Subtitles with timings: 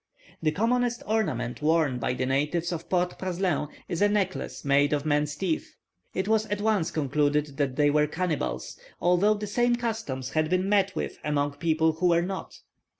[0.41, 5.05] The commonest ornament worn by the natives of Port Praslin is a necklace made of
[5.05, 5.75] men's teeth.
[6.15, 10.67] It was at once concluded that they were cannibals, although the same customs had been
[10.67, 12.61] met with among people who were not.